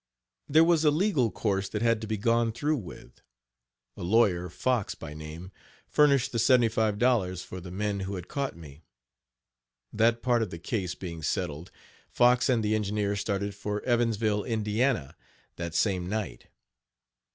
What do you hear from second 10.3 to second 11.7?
of the case being settled,